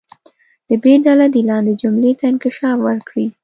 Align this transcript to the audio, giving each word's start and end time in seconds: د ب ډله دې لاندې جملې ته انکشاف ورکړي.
د 0.67 0.69
ب 0.81 0.83
ډله 1.05 1.27
دې 1.33 1.41
لاندې 1.49 1.73
جملې 1.81 2.11
ته 2.19 2.23
انکشاف 2.31 2.77
ورکړي. 2.87 3.27